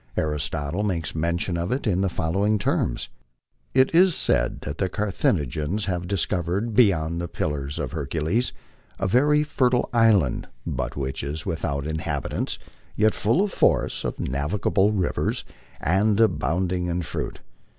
Aristotle 0.17 0.81
makes 0.81 1.13
mention 1.13 1.57
of 1.57 1.71
it 1.71 1.85
in 1.85 2.01
the 2.01 2.09
following 2.09 2.57
terms:" 2.57 3.09
It 3.75 3.93
is 3.93 4.15
said 4.15 4.61
that 4.61 4.79
the 4.79 4.89
Carthaginians 4.89 5.85
have 5.85 6.07
discovered 6.07 6.73
beyond 6.73 7.21
the 7.21 7.27
Pillars 7.27 7.77
of 7.77 7.91
Hercules 7.91 8.51
a 8.97 9.05
very 9.07 9.43
fertile 9.43 9.91
island, 9.93 10.47
but 10.65 10.97
which 10.97 11.21
is 11.21 11.45
without 11.45 11.85
inhabitants, 11.85 12.57
yet 12.95 13.13
full 13.13 13.43
of 13.43 13.53
forests, 13.53 14.03
of 14.03 14.19
navigable 14.19 14.91
rivers, 14.91 15.45
and 15.79 16.19
abounding 16.19 16.87
in 16.87 17.03
fruit. 17.03 17.41